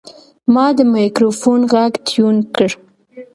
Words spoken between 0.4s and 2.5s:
ما د مایکروفون غږ ټیون